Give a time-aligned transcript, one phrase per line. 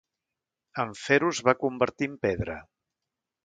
[0.83, 2.61] En fer-ho, es va convertir en pedra.